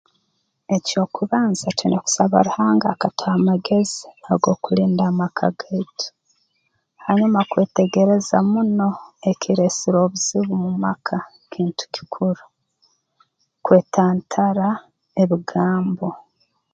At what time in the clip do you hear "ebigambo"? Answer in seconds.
15.21-16.07